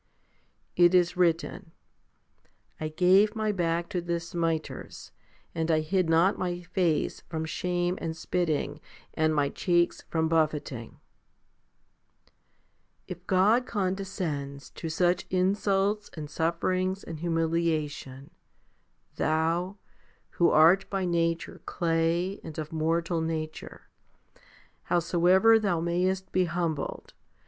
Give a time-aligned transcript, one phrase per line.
[0.75, 1.73] It is written,
[2.31, 5.11] / gave My back to the smiters,
[5.53, 8.79] and I hid not My face from shame and spitting,
[9.13, 10.99] and my cheeks from buffeting*
[13.07, 18.31] If God condescends to such insults and sufferings and humilia tion,
[19.17, 19.77] thou,
[20.31, 23.83] who art by nature clay and of mortal nature,
[24.87, 25.61] 1 Gen.
[25.61, 26.09] xviii.